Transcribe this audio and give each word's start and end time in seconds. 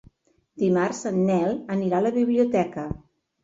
Dimarts 0.63 1.03
en 1.11 1.21
Nel 1.29 1.53
anirà 1.77 1.99
a 2.03 2.07
la 2.09 2.15
biblioteca. 2.19 2.91